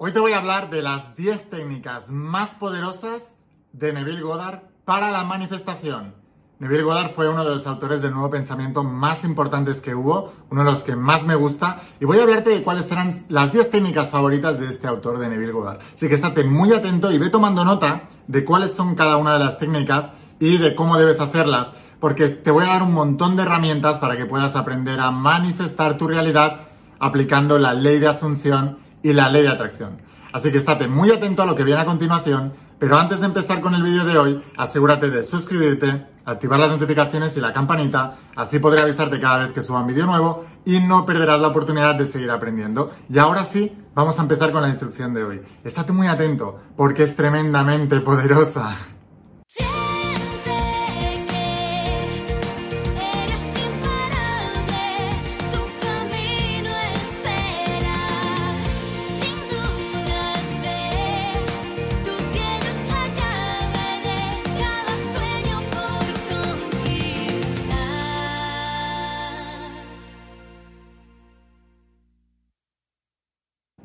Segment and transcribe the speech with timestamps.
[0.00, 3.34] Hoy te voy a hablar de las 10 técnicas más poderosas
[3.72, 6.14] de Neville Goddard para la manifestación.
[6.60, 10.62] Neville Goddard fue uno de los autores del nuevo pensamiento más importantes que hubo, uno
[10.62, 13.72] de los que más me gusta, y voy a hablarte de cuáles serán las 10
[13.72, 15.80] técnicas favoritas de este autor de Neville Goddard.
[15.92, 19.44] Así que estate muy atento y ve tomando nota de cuáles son cada una de
[19.44, 23.42] las técnicas y de cómo debes hacerlas, porque te voy a dar un montón de
[23.42, 26.68] herramientas para que puedas aprender a manifestar tu realidad
[27.00, 29.98] aplicando la ley de asunción y la ley de atracción.
[30.32, 33.60] Así que estate muy atento a lo que viene a continuación, pero antes de empezar
[33.60, 38.58] con el vídeo de hoy, asegúrate de suscribirte, activar las notificaciones y la campanita, así
[38.58, 42.06] podré avisarte cada vez que suba un vídeo nuevo y no perderás la oportunidad de
[42.06, 42.92] seguir aprendiendo.
[43.08, 45.40] Y ahora sí, vamos a empezar con la instrucción de hoy.
[45.64, 48.76] Estate muy atento, porque es tremendamente poderosa.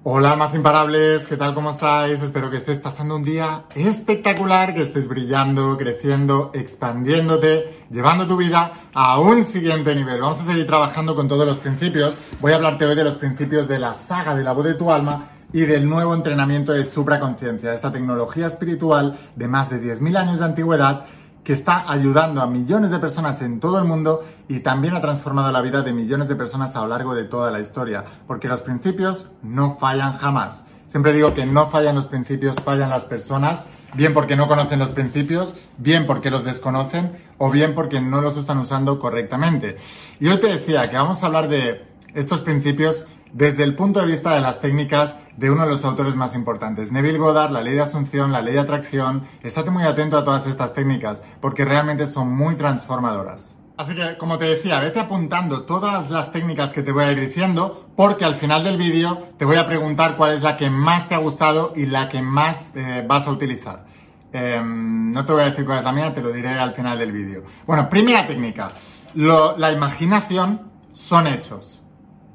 [0.05, 1.53] Hola más imparables, ¿qué tal?
[1.53, 2.21] ¿Cómo estáis?
[2.21, 8.73] Espero que estés pasando un día espectacular, que estés brillando, creciendo, expandiéndote, llevando tu vida
[8.93, 10.19] a un siguiente nivel.
[10.19, 12.17] Vamos a seguir trabajando con todos los principios.
[12.41, 14.91] Voy a hablarte hoy de los principios de la saga de la voz de tu
[14.91, 20.39] alma y del nuevo entrenamiento de supraconciencia, esta tecnología espiritual de más de 10.000 años
[20.39, 21.05] de antigüedad
[21.43, 25.51] que está ayudando a millones de personas en todo el mundo y también ha transformado
[25.51, 28.61] la vida de millones de personas a lo largo de toda la historia, porque los
[28.61, 30.63] principios no fallan jamás.
[30.87, 33.63] Siempre digo que no fallan los principios, fallan las personas,
[33.93, 38.37] bien porque no conocen los principios, bien porque los desconocen o bien porque no los
[38.37, 39.77] están usando correctamente.
[40.19, 44.05] Y hoy te decía que vamos a hablar de estos principios desde el punto de
[44.05, 47.73] vista de las técnicas de uno de los autores más importantes, Neville Goddard, la ley
[47.73, 49.23] de asunción, la ley de atracción.
[49.41, 53.57] Estate muy atento a todas estas técnicas porque realmente son muy transformadoras.
[53.75, 57.19] Así que, como te decía, vete apuntando todas las técnicas que te voy a ir
[57.19, 61.09] diciendo, porque al final del vídeo te voy a preguntar cuál es la que más
[61.09, 63.85] te ha gustado y la que más eh, vas a utilizar.
[64.31, 66.99] Em, no te voy a decir cuál es la mía, te lo diré al final
[66.99, 67.43] del vídeo.
[67.65, 68.71] Bueno, primera técnica.
[69.15, 71.82] la imaginación son hechos.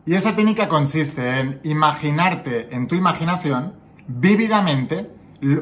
[0.08, 3.74] Y esa técnica consiste en imaginarte en tu imaginación
[4.06, 5.10] vívidamente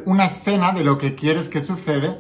[0.05, 2.17] una escena de lo que quieres que sucede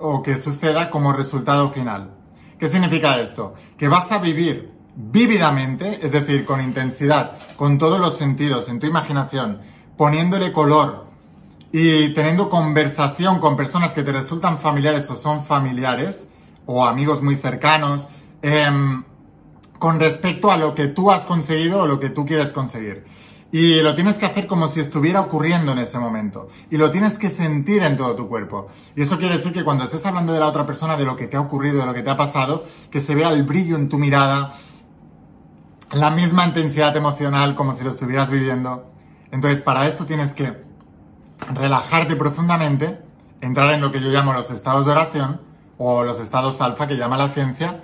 [0.00, 2.16] o que suceda como resultado final.
[2.58, 3.54] ¿Qué significa esto?
[3.76, 8.88] Que vas a vivir vívidamente, es decir, con intensidad, con todos los sentidos en tu
[8.88, 9.60] imaginación,
[9.96, 11.06] poniéndole color
[11.70, 16.26] y teniendo conversación con personas que te resultan familiares o son familiares
[16.66, 18.08] o amigos muy cercanos,
[18.42, 18.68] eh,
[19.78, 23.04] con respecto a lo que tú has conseguido o lo que tú quieres conseguir.
[23.50, 26.48] Y lo tienes que hacer como si estuviera ocurriendo en ese momento.
[26.70, 28.66] Y lo tienes que sentir en todo tu cuerpo.
[28.94, 31.28] Y eso quiere decir que cuando estés hablando de la otra persona, de lo que
[31.28, 33.88] te ha ocurrido, de lo que te ha pasado, que se vea el brillo en
[33.88, 34.52] tu mirada,
[35.92, 38.90] la misma intensidad emocional como si lo estuvieras viviendo.
[39.30, 40.52] Entonces, para esto tienes que
[41.54, 42.98] relajarte profundamente,
[43.40, 45.40] entrar en lo que yo llamo los estados de oración,
[45.78, 47.82] o los estados alfa que llama la ciencia,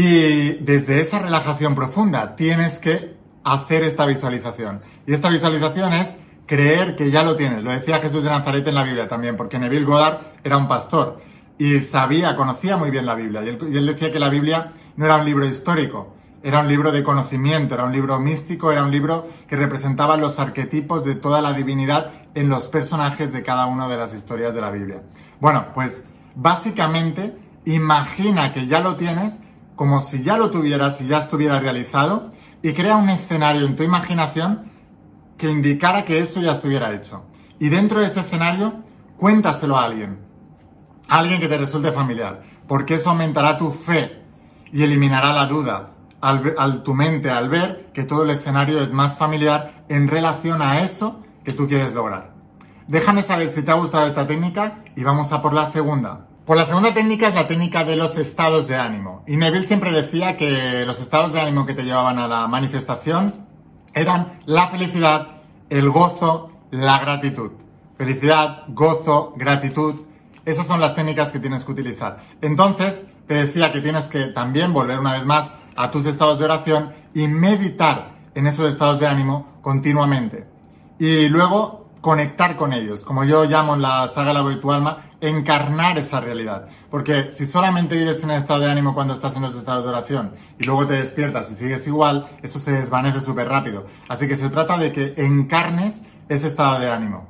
[0.00, 4.80] y desde esa relajación profunda tienes que hacer esta visualización.
[5.08, 6.14] Y esta visualización es
[6.46, 7.64] creer que ya lo tienes.
[7.64, 11.20] Lo decía Jesús de Nazaret en la Biblia también, porque Neville Goddard era un pastor
[11.58, 13.42] y sabía, conocía muy bien la Biblia.
[13.42, 16.14] Y él, decía que la Biblia no era un libro histórico,
[16.44, 20.38] era un libro de conocimiento, era un libro místico, era un libro que representaba los
[20.38, 24.60] arquetipos de toda la divinidad en los personajes de cada una de las historias de
[24.60, 25.02] la Biblia.
[25.40, 26.04] Bueno, pues
[26.36, 29.40] básicamente imagina que ya lo tienes
[29.78, 33.84] como si ya lo tuvieras y ya estuviera realizado y crea un escenario en tu
[33.84, 34.72] imaginación
[35.36, 37.22] que indicara que eso ya estuviera hecho.
[37.60, 38.82] Y dentro de ese escenario,
[39.16, 40.18] cuéntaselo a alguien,
[41.08, 44.20] a alguien que te resulte familiar, porque eso aumentará tu fe
[44.72, 49.16] y eliminará la duda al, tu mente al ver que todo el escenario es más
[49.16, 52.34] familiar en relación a eso que tú quieres lograr.
[52.88, 56.27] Déjame saber si te ha gustado esta técnica y vamos a por la segunda.
[56.48, 59.22] Por la segunda técnica es la técnica de los estados de ánimo.
[59.26, 63.46] Y Neville siempre decía que los estados de ánimo que te llevaban a la manifestación
[63.92, 67.50] eran la felicidad, el gozo, la gratitud.
[67.98, 69.96] Felicidad, gozo, gratitud.
[70.46, 72.20] Esas son las técnicas que tienes que utilizar.
[72.40, 76.46] Entonces, te decía que tienes que también volver una vez más a tus estados de
[76.46, 80.46] oración y meditar en esos estados de ánimo continuamente.
[80.98, 85.04] Y luego conectar con ellos, como yo llamo en la saga La Voy Tu Alma,
[85.20, 86.68] encarnar esa realidad.
[86.90, 89.90] Porque si solamente vives en el estado de ánimo cuando estás en los estados de
[89.90, 93.86] oración y luego te despiertas y sigues igual, eso se desvanece súper rápido.
[94.08, 97.26] Así que se trata de que encarnes ese estado de ánimo.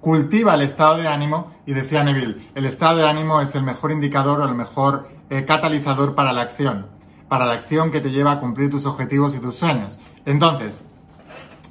[0.00, 3.92] Cultiva el estado de ánimo y decía Neville, el estado de ánimo es el mejor
[3.92, 6.86] indicador o el mejor eh, catalizador para la acción,
[7.28, 10.00] para la acción que te lleva a cumplir tus objetivos y tus sueños.
[10.24, 10.84] Entonces,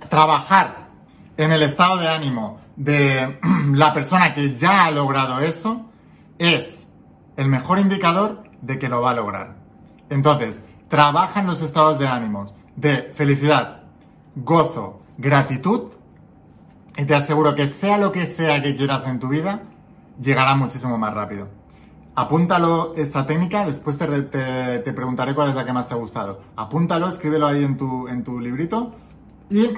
[0.10, 0.81] trabajar
[1.38, 3.40] en el estado de ánimo de
[3.74, 5.86] la persona que ya ha logrado eso
[6.38, 6.88] es
[7.38, 9.56] el mejor indicador de que lo va a lograr.
[10.10, 13.84] Entonces, trabaja en los estados de ánimos de felicidad,
[14.36, 15.92] gozo, gratitud
[16.98, 19.64] y te aseguro que sea lo que sea que quieras en tu vida,
[20.20, 21.48] llegará muchísimo más rápido.
[22.14, 24.08] Apúntalo esta técnica, después te,
[24.80, 26.42] te, preguntaré cuál es la que más te ha gustado.
[26.58, 28.94] Apúntalo, escríbelo ahí en tu, en tu librito
[29.50, 29.70] y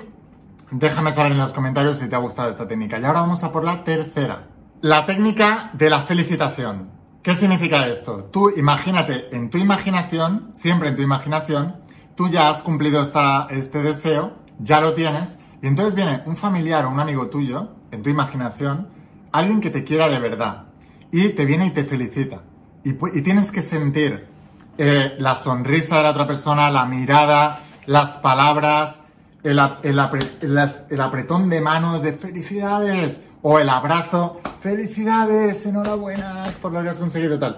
[0.73, 2.99] déjame saber en los comentarios si te ha gustado esta técnica.
[2.99, 4.47] Y ahora vamos a por la tercera.
[4.81, 6.89] La técnica de la felicitación.
[7.21, 8.25] ¿Qué significa esto?
[8.25, 11.77] Tú imagínate en tu imaginación, siempre en tu imaginación,
[12.15, 16.85] tú ya has cumplido esta, este deseo, ya lo tienes, y entonces viene un familiar
[16.85, 18.89] o un amigo tuyo, en tu imaginación,
[19.31, 20.65] alguien que te quiera de verdad,
[21.11, 22.41] y te viene y te felicita.
[22.83, 24.27] Y, tienes que sentir
[24.77, 28.99] eh, la sonrisa de la otra persona, la mirada, las palabras,
[29.43, 36.99] el, apretón de manos de felicidades o el abrazo, felicidades, enhorabuena por lo que has
[36.99, 37.57] conseguido tal.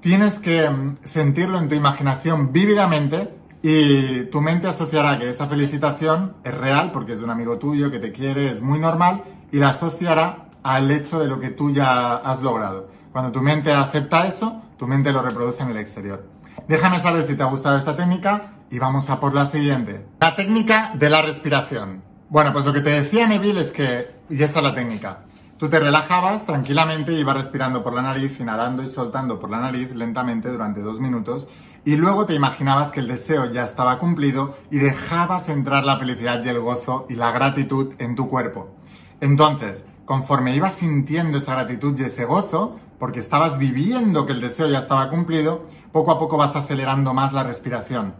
[0.00, 3.32] Tienes que mm, sentirlo en tu imaginación vívidamente
[3.62, 7.90] y tu mente asociará que esa felicitación es real porque es de un amigo tuyo
[7.90, 9.22] que te quiere, es muy normal
[9.52, 12.88] y la asociará al hecho de lo que tú ya has logrado.
[13.12, 16.24] Cuando tu mente acepta eso, tu mente lo reproduce en el exterior.
[16.68, 20.06] Déjame saber si te ha gustado esta técnica y vamos a por la siguiente.
[20.20, 22.02] La técnica de la respiración.
[22.28, 25.24] Bueno, pues lo que te decía Neville es que, y esta es la técnica,
[25.58, 29.94] tú te relajabas tranquilamente ibas respirando por la nariz, inhalando y soltando por la nariz
[29.94, 31.46] lentamente durante dos minutos
[31.84, 36.42] y luego te imaginabas que el deseo ya estaba cumplido y dejabas entrar la felicidad
[36.44, 38.76] y el gozo y la gratitud en tu cuerpo.
[39.20, 44.68] Entonces, conforme ibas sintiendo esa gratitud y ese gozo, porque estabas viviendo que el deseo
[44.68, 48.14] ya estaba cumplido, poco a poco vas acelerando más la respiración.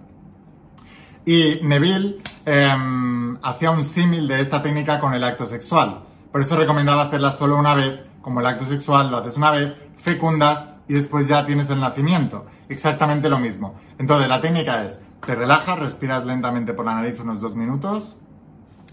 [1.25, 6.03] Y Neville em, hacía un símil de esta técnica con el acto sexual.
[6.33, 9.77] Por eso recomendaba hacerla solo una vez, como el acto sexual lo haces una vez,
[9.99, 12.47] fecundas y después ya tienes el nacimiento.
[12.69, 13.77] Exactamente lo mismo.
[14.01, 18.19] Entonces, la técnica es, te relajas, respiras lentamente por la nariz unos dos minutos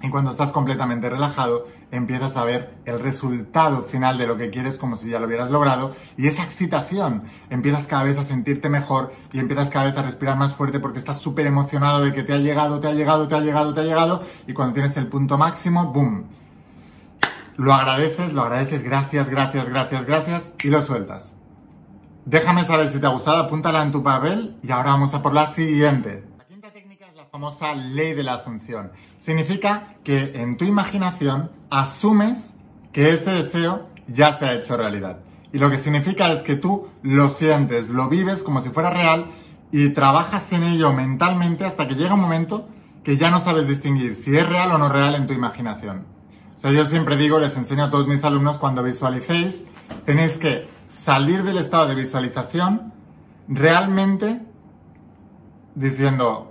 [0.02, 4.78] y cuando estás completamente relajado empiezas a ver el resultado final de lo que quieres
[4.78, 9.12] como si ya lo hubieras logrado y esa excitación empiezas cada vez a sentirte mejor
[9.34, 12.34] y empiezas cada vez a respirar más fuerte porque estás súper emocionado de que te
[12.34, 15.08] ha llegado, te ha llegado, te ha llegado, te ha llegado y cuando tienes el
[15.08, 16.26] punto máximo, ¡boom!
[17.58, 21.34] Lo agradeces, lo agradeces, gracias, gracias, gracias, gracias y lo sueltas.
[22.26, 25.34] Déjame saber si te ha gustado, apúntala en tu papel y ahora vamos a por
[25.34, 26.24] la siguiente.
[26.38, 28.92] La quinta técnica es la famosa ley de la asunción.
[29.20, 32.56] Significa que en tu imaginación asumes
[32.92, 35.20] que ese deseo ya se ha hecho realidad.
[35.54, 39.28] Y lo que significa es que tú lo sientes, lo vives como si fuera real
[39.72, 42.68] y trabajas en ello mentalmente hasta que llega un momento
[43.04, 46.06] que ya no sabes distinguir si es real o no real en tu imaginación.
[46.58, 49.66] O sea, yo siempre digo, les enseño a todos mis alumnos cuando visualicéis,
[50.04, 52.92] tenéis que salir del estado de visualización
[53.48, 54.42] realmente
[55.76, 56.49] diciendo,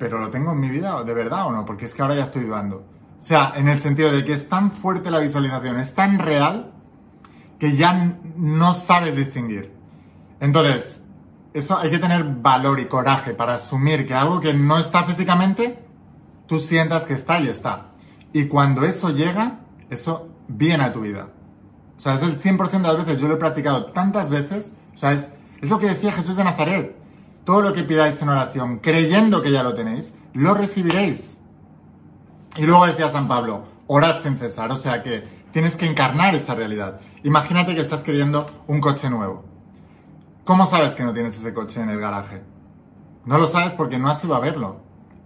[0.00, 2.22] pero lo tengo en mi vida de verdad o no, porque es que ahora ya
[2.22, 2.76] estoy dudando.
[2.78, 6.72] O sea, en el sentido de que es tan fuerte la visualización, es tan real,
[7.58, 9.74] que ya no sabes distinguir.
[10.40, 11.04] Entonces,
[11.52, 15.78] eso hay que tener valor y coraje para asumir que algo que no está físicamente,
[16.46, 17.88] tú sientas que está y está.
[18.32, 19.60] Y cuando eso llega,
[19.90, 21.28] eso viene a tu vida.
[21.98, 24.96] O sea, es el 100% de las veces, yo lo he practicado tantas veces, o
[24.96, 25.28] sea, es,
[25.60, 26.99] es lo que decía Jesús de Nazaret.
[27.44, 31.38] Todo lo que pidáis en oración, creyendo que ya lo tenéis, lo recibiréis.
[32.56, 36.54] Y luego decía San Pablo, orad sin cesar, o sea que tienes que encarnar esa
[36.54, 37.00] realidad.
[37.22, 39.44] Imagínate que estás queriendo un coche nuevo.
[40.44, 42.42] ¿Cómo sabes que no tienes ese coche en el garaje?
[43.24, 44.80] No lo sabes porque no has ido a verlo.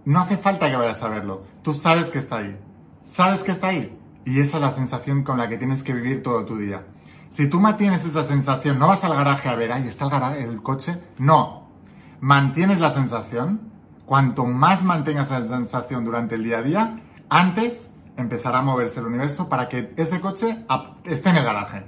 [0.05, 1.43] No hace falta que vayas a verlo.
[1.63, 2.57] Tú sabes que está ahí.
[3.05, 3.97] Sabes que está ahí.
[4.25, 6.85] Y esa es la sensación con la que tienes que vivir todo tu día.
[7.29, 10.43] Si tú mantienes esa sensación, no vas al garaje a ver, ahí está el, garaje,
[10.43, 10.97] el coche.
[11.17, 11.64] No.
[12.25, 13.71] Mantienes la sensación.
[14.07, 19.05] Cuanto más mantengas esa sensación durante el día a día, antes empezará a moverse el
[19.05, 20.65] universo para que ese coche
[21.03, 21.85] esté en el garaje.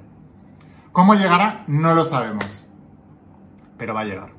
[0.91, 1.63] ¿Cómo llegará?
[1.65, 2.67] No lo sabemos.
[3.79, 4.29] Pero va a llegar.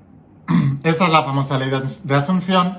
[0.85, 1.69] Esta es la famosa ley
[2.05, 2.79] de Asunción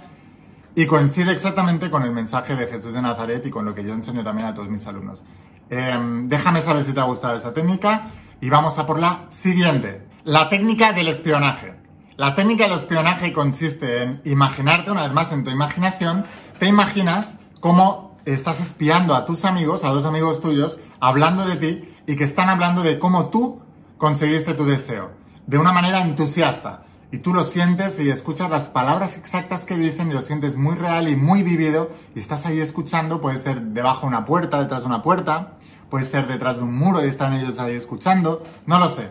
[0.74, 3.92] y coincide exactamente con el mensaje de Jesús de Nazaret y con lo que yo
[3.92, 5.26] enseño también a todos mis alumnos.
[5.70, 10.08] Em, déjame saber si te ha gustado esta técnica y vamos a por la siguiente.
[10.24, 11.89] La técnica del espionaje.
[12.20, 16.26] La técnica del espionaje consiste en imaginarte, una vez más en tu imaginación,
[16.60, 21.96] te imaginas cómo estás espiando a tus amigos, a dos amigos tuyos, hablando de ti
[22.08, 23.62] y que están hablando de cómo tú
[23.98, 25.12] conseguiste tu deseo,
[25.48, 26.84] de una manera entusiasta.
[27.10, 30.76] Y tú lo sientes y escuchas las palabras exactas que dicen y lo sientes muy
[30.76, 34.82] real y muy vivido y estás ahí escuchando, puede ser debajo de una puerta, detrás
[34.82, 35.54] de una puerta,
[35.90, 39.10] puede ser detrás de un muro y están ellos ahí escuchando, no lo sé.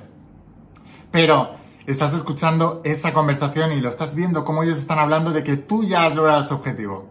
[1.10, 1.56] Pero
[1.92, 5.84] estás escuchando esa conversación y lo estás viendo cómo ellos están hablando de que tú
[5.84, 7.08] ya has logrado ese objetivo.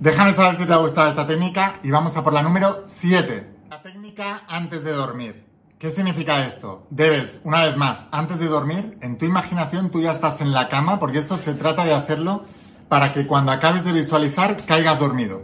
[0.00, 3.46] Déjame saber si te ha gustado esta técnica y vamos a por la número 7.
[3.68, 5.46] La técnica antes de dormir.
[5.78, 6.86] ¿Qué significa esto?
[6.88, 10.70] Debes, una vez más, antes de dormir, en tu imaginación tú ya estás en la
[10.70, 12.44] cama, porque esto se trata de hacerlo
[12.88, 15.42] para que cuando acabes de visualizar caigas dormido.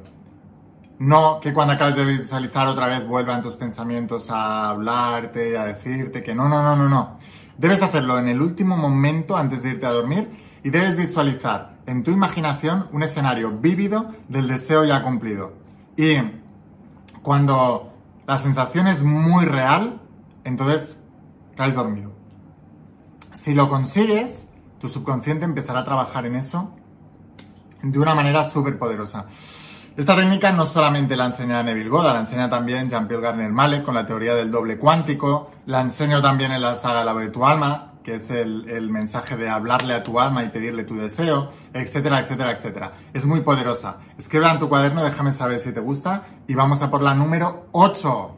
[0.98, 6.22] No que cuando acabes de visualizar otra vez vuelvan tus pensamientos a hablarte, a decirte
[6.22, 7.18] que no, no, no, no, no.
[7.58, 10.30] Debes hacerlo en el último momento antes de irte a dormir
[10.62, 15.54] y debes visualizar en tu imaginación un escenario vívido del deseo ya cumplido.
[15.96, 16.14] Y
[17.22, 17.92] cuando
[18.28, 20.00] la sensación es muy real,
[20.44, 21.00] entonces
[21.56, 22.12] caes dormido.
[23.34, 24.46] Si lo consigues,
[24.80, 26.72] tu subconsciente empezará a trabajar en eso
[27.82, 29.26] de una manera súper poderosa.
[29.98, 33.96] Esta técnica no solamente la enseña Neville Goddard, la enseña también Jean-Pierre Garner Malek con
[33.96, 37.94] la teoría del doble cuántico, la enseño también en la saga La de tu alma,
[38.04, 42.20] que es el, el, mensaje de hablarle a tu alma y pedirle tu deseo, etcétera,
[42.20, 42.92] etcétera, etcétera.
[43.12, 43.96] Es muy poderosa.
[44.16, 47.66] Escríbela en tu cuaderno, déjame saber si te gusta y vamos a por la número
[47.72, 48.36] 8.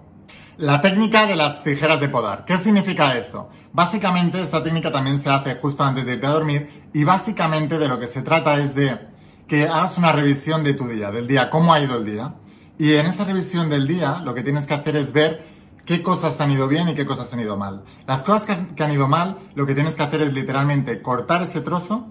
[0.56, 2.46] La técnica de las tijeras de podar.
[2.46, 3.50] ¿Qué significa esto?
[3.74, 7.86] Básicamente esta técnica también se hace justo antes de irte a dormir y básicamente de
[7.86, 9.09] lo que se trata es de
[9.50, 12.36] que hagas una revisión de tu día, del día, cómo ha ido el día.
[12.78, 15.44] Y en esa revisión del día lo que tienes que hacer es ver
[15.84, 17.82] qué cosas han ido bien y qué cosas han ido mal.
[18.06, 21.62] Las cosas que han ido mal, lo que tienes que hacer es literalmente cortar ese
[21.62, 22.06] trozo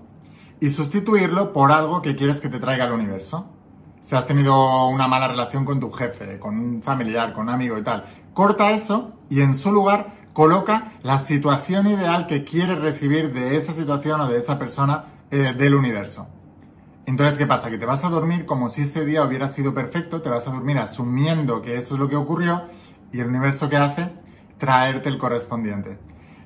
[0.60, 3.48] y sustituirlo por algo que quieres que te traiga al universo.
[4.02, 7.78] Si has tenido una mala relación con tu jefe, con un familiar, con un amigo
[7.78, 8.04] y tal,
[8.34, 13.72] Corta eso y en su lugar coloca la situación ideal que quieres recibir de esa
[13.72, 16.28] situación o de esa persona eh, del universo.
[17.10, 17.72] Entonces, ¿qué pasa?
[17.72, 20.52] Que te vas a dormir como si ese día hubiera sido perfecto, te vas a
[20.52, 22.66] dormir asumiendo que eso es lo que ocurrió
[23.12, 24.12] y el universo que hace,
[24.60, 25.98] traerte el correspondiente.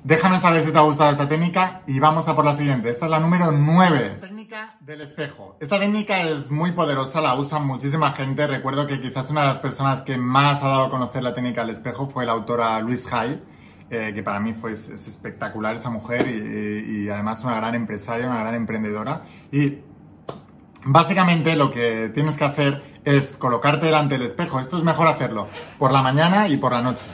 [0.04, 2.88] Déjame saber si te ha gustado esta técnica y vamos a por la siguiente.
[2.88, 4.20] Esta es la número 9.
[4.22, 5.58] Técnica del espejo.
[5.60, 8.46] Esta técnica es muy poderosa, la usa muchísima gente.
[8.46, 11.60] Recuerdo que quizás una de las personas que más ha dado a conocer la técnica
[11.60, 13.44] del espejo fue la autora Louise Hay,
[13.90, 18.26] eh, que para mí fue es, espectacular esa mujer y, y además una gran empresaria,
[18.26, 19.24] una gran emprendedora.
[19.52, 19.92] Y
[20.84, 24.60] Básicamente lo que tienes que hacer es colocarte delante del espejo.
[24.60, 25.48] Esto es mejor hacerlo
[25.78, 27.06] por la mañana y por la noche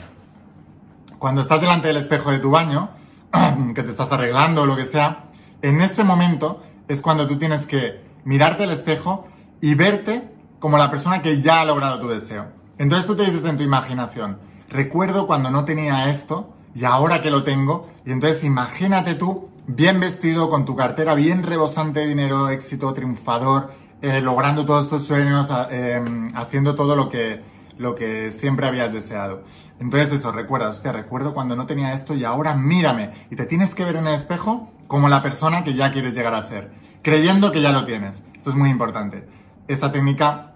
[1.21, 2.89] cuando estás delante del espejo de tu baño,
[3.75, 5.25] que te estás arreglando o lo que sea,
[5.61, 9.27] en ese momento es cuando tú tienes que mirarte al espejo
[9.61, 12.47] y verte como la persona que ya ha logrado tu deseo.
[12.79, 17.29] Entonces tú te dices en tu imaginación, recuerdo cuando no tenía esto y ahora que
[17.29, 22.49] lo tengo, y entonces imagínate tú bien vestido, con tu cartera bien rebosante de dinero,
[22.49, 26.03] éxito, triunfador, eh, logrando todos tus sueños, eh,
[26.35, 27.41] haciendo todo lo que,
[27.77, 29.43] lo que siempre habías deseado.
[29.79, 33.11] Entonces eso, recuerdas, hostia, recuerdo cuando no tenía esto y ahora mírame.
[33.29, 36.33] Y te tienes que ver en el espejo como la persona que ya quieres llegar
[36.33, 38.23] a ser, creyendo que ya lo tienes.
[38.35, 39.27] Esto es muy importante.
[39.67, 40.53] Esta técnica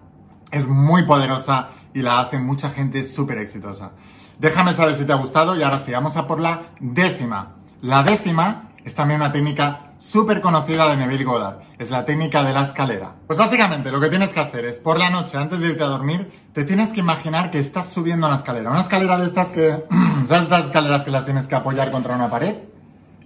[0.51, 3.91] es muy poderosa y la hace mucha gente súper exitosa.
[4.39, 7.55] Déjame saber si te ha gustado y ahora sí, vamos a por la décima.
[7.81, 11.57] La décima es también una técnica súper conocida de Neville Goddard.
[11.79, 13.15] Es la técnica de la escalera.
[13.25, 15.87] Pues básicamente lo que tienes que hacer es, por la noche, antes de irte a
[15.87, 18.69] dormir, te tienes que imaginar que estás subiendo una escalera.
[18.69, 19.83] Una escalera de estas que...
[20.25, 22.57] ¿Sabes estas escaleras que las tienes que apoyar contra una pared?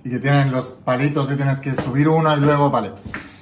[0.05, 2.93] Y que tienen los palitos y tienes que subir uno y luego, vale.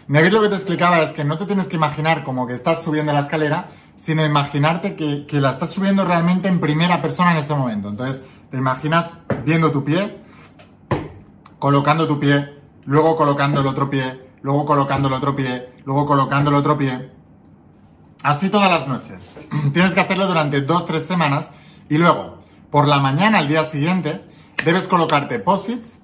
[0.07, 2.83] Neville lo que te explicaba es que no te tienes que imaginar como que estás
[2.83, 7.37] subiendo la escalera, sino imaginarte que, que la estás subiendo realmente en primera persona en
[7.37, 7.89] ese momento.
[7.89, 9.13] Entonces, te imaginas
[9.45, 10.25] viendo tu pie,
[11.59, 16.49] colocando tu pie luego colocando el otro pie, luego colocando el otro pie, luego colocando
[16.49, 17.11] el otro pie.
[18.23, 19.37] Así todas las noches.
[19.73, 21.51] Tienes que hacerlo durante dos, tres semanas
[21.89, 22.39] y luego,
[22.71, 24.25] por la mañana, al día siguiente,
[24.65, 25.99] debes colocarte posits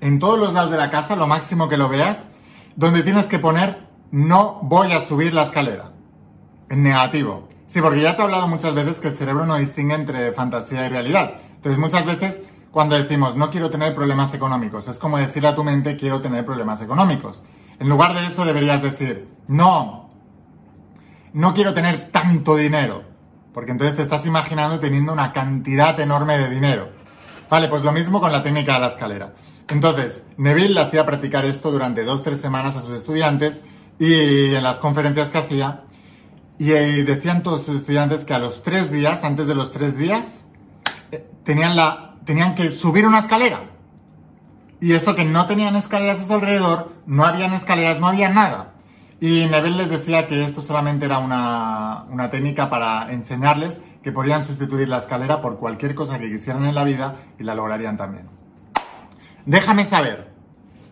[0.00, 2.28] en todos los lados de la casa, lo máximo que lo veas,
[2.76, 5.92] donde tienes que poner no voy a subir la escalera.
[6.70, 7.48] En negativo.
[7.66, 10.86] Sí, porque ya te he hablado muchas veces que el cerebro no distingue entre fantasía
[10.86, 11.34] y realidad.
[11.56, 14.88] Entonces muchas veces cuando decimos no quiero tener problemas económicos.
[14.88, 17.42] Es como decirle a tu mente quiero tener problemas económicos.
[17.78, 20.10] En lugar de eso deberías decir no,
[21.32, 23.02] no quiero tener tanto dinero.
[23.52, 26.90] Porque entonces te estás imaginando teniendo una cantidad enorme de dinero.
[27.50, 29.34] Vale, pues lo mismo con la técnica de la escalera.
[29.70, 33.62] Entonces, Neville le hacía practicar esto durante dos, tres semanas a sus estudiantes
[33.98, 35.82] y en las conferencias que hacía
[36.58, 39.96] y eh, decían todos sus estudiantes que a los tres días, antes de los tres
[39.96, 40.48] días,
[41.12, 43.70] eh, tenían, la, tenían que subir una escalera.
[44.82, 48.74] Y eso que no tenían escaleras a su alrededor, no habían escaleras, no había nada.
[49.18, 54.42] Y Neville les decía que esto solamente era una, una técnica para enseñarles que podían
[54.42, 58.28] sustituir la escalera por cualquier cosa que quisieran en la vida y la lograrían también.
[59.46, 60.30] Déjame saber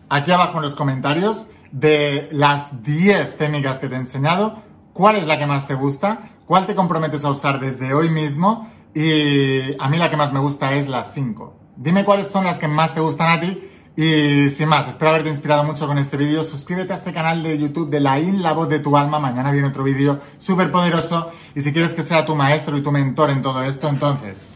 [0.09, 5.27] aquí abajo en los comentarios de las 10 técnicas que te he enseñado, cuál es
[5.27, 8.67] la que más te gusta, cuál te comprometes a usar desde hoy mismo
[8.99, 11.75] y a mí la que más me gusta es la 5.
[11.75, 13.61] Dime cuáles son las que más te gustan a ti
[13.95, 16.43] y sin más, espero haberte inspirado mucho con este vídeo.
[16.43, 19.19] Suscríbete a este canal de YouTube de la IN, la voz de tu alma.
[19.19, 21.29] Mañana viene otro vídeo súper poderoso.
[21.53, 24.47] Y si quieres que sea tu maestro y tu mentor en todo esto, entonces,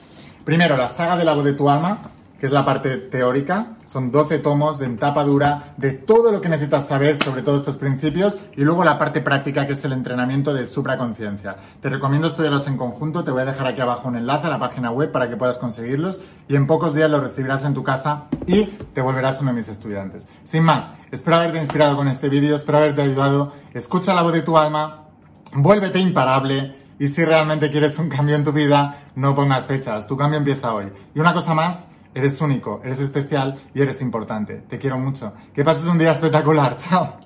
[0.43, 1.99] primero, la saga de la voz de tu alma
[2.41, 3.77] que es la parte teórica.
[3.85, 7.77] Son 12 tomos en tapa dura de todo lo que necesitas saber sobre todos estos
[7.77, 11.57] principios y luego la parte práctica que es el entrenamiento de supraconciencia.
[11.81, 14.57] Te recomiendo estudiarlos en conjunto, te voy a dejar aquí abajo un enlace a la
[14.57, 18.23] página web para que puedas conseguirlos y en pocos días los recibirás en tu casa
[18.47, 20.25] y te volverás uno de mis estudiantes.
[20.43, 24.41] Sin más, espero haberte inspirado con este vídeo, espero haberte ayudado, escucha la voz de
[24.41, 25.09] tu alma,
[25.53, 30.17] vuélvete imparable y si realmente quieres un cambio en tu vida, no pongas fechas, tu
[30.17, 30.91] cambio empieza hoy.
[31.13, 34.63] Y una cosa más, Eres único, eres especial y eres importante.
[34.67, 35.33] Te quiero mucho.
[35.53, 36.75] Que pases un día espectacular.
[36.89, 37.19] Chao.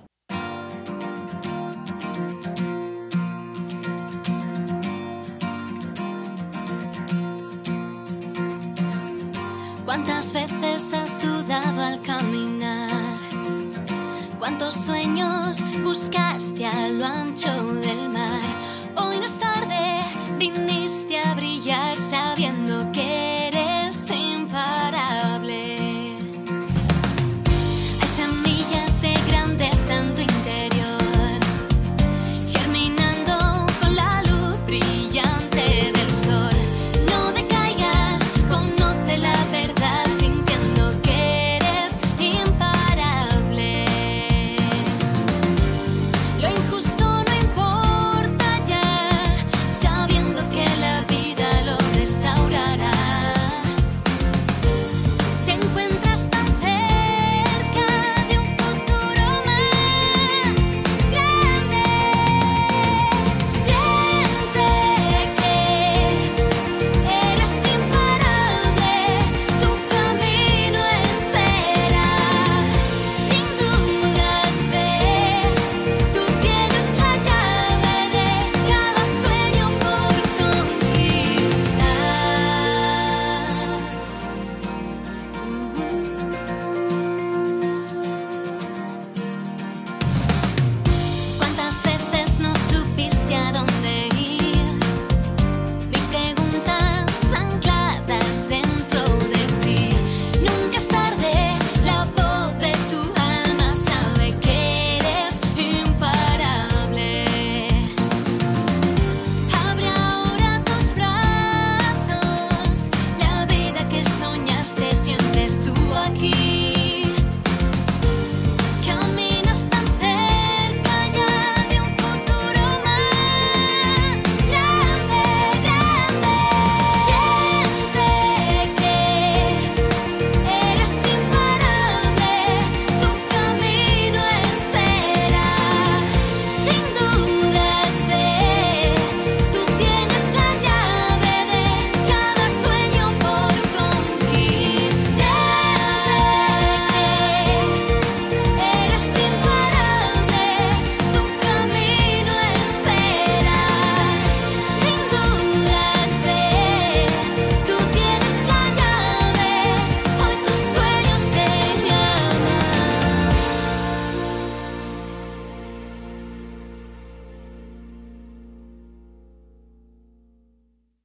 [9.86, 12.90] ¿Cuántas veces has dudado al caminar?
[14.38, 17.52] ¿Cuántos sueños buscaste a lo ancho
[17.82, 18.42] del mar?
[18.98, 19.36] Hoy no es